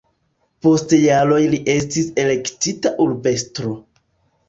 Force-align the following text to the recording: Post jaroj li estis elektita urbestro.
Post 0.65 0.95
jaroj 1.01 1.39
li 1.53 1.61
estis 1.75 2.09
elektita 2.25 2.97
urbestro. 3.09 3.81